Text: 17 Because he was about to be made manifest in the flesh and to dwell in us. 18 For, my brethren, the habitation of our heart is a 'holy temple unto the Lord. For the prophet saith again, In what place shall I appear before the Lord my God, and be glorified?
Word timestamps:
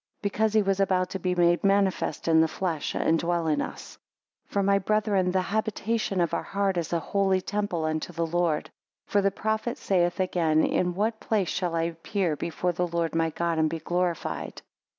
17 0.21 0.21
Because 0.23 0.53
he 0.53 0.61
was 0.63 0.79
about 0.79 1.11
to 1.11 1.19
be 1.19 1.35
made 1.35 1.63
manifest 1.63 2.27
in 2.27 2.41
the 2.41 2.47
flesh 2.47 2.95
and 2.95 3.19
to 3.19 3.25
dwell 3.27 3.45
in 3.45 3.61
us. 3.61 3.99
18 4.47 4.51
For, 4.51 4.63
my 4.63 4.79
brethren, 4.79 5.29
the 5.31 5.43
habitation 5.43 6.19
of 6.19 6.33
our 6.33 6.41
heart 6.41 6.75
is 6.77 6.91
a 6.91 6.99
'holy 6.99 7.39
temple 7.39 7.85
unto 7.85 8.11
the 8.11 8.25
Lord. 8.25 8.71
For 9.05 9.21
the 9.21 9.29
prophet 9.29 9.77
saith 9.77 10.19
again, 10.19 10.63
In 10.65 10.95
what 10.95 11.19
place 11.19 11.49
shall 11.49 11.75
I 11.75 11.83
appear 11.83 12.35
before 12.35 12.71
the 12.71 12.87
Lord 12.87 13.13
my 13.13 13.29
God, 13.29 13.59
and 13.59 13.69
be 13.69 13.77
glorified? 13.77 14.63